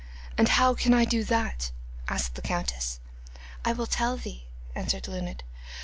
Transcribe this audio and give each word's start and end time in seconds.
'And 0.35 0.49
how 0.49 0.73
can 0.73 0.95
I 0.95 1.05
do 1.05 1.23
that?' 1.23 1.69
asked 2.07 2.33
the 2.33 2.41
countess. 2.41 2.99
'I 3.63 3.73
will 3.73 3.85
tell 3.85 4.17
thee,' 4.17 4.47
answered 4.73 5.07
Luned. 5.07 5.43